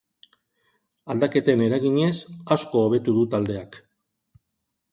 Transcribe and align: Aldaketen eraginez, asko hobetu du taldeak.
Aldaketen 1.13 1.61
eraginez, 1.67 2.09
asko 2.57 2.83
hobetu 2.89 3.17
du 3.21 3.29
taldeak. 3.35 3.81